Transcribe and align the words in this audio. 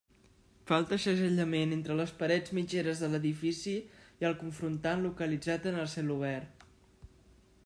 Falta 0.69 0.97
segellament 1.03 1.75
entre 1.75 1.97
les 1.99 2.13
parets 2.23 2.55
mitgeres 2.59 3.05
de 3.05 3.11
l'edifici 3.13 3.77
i 4.23 4.31
el 4.31 4.37
confrontant 4.43 5.07
localitzat 5.09 5.73
en 5.75 5.81
el 5.85 5.91
celobert. 5.97 6.71